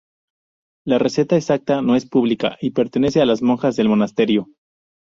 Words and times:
La 0.93 0.97
receta 0.97 1.35
exacta 1.37 1.83
no 1.83 1.95
es 1.95 2.07
pública 2.07 2.57
y 2.59 2.71
pertenece 2.71 3.21
a 3.21 3.25
las 3.27 3.43
monjas 3.43 3.75
del 3.75 3.87
monasterio. 3.89 4.49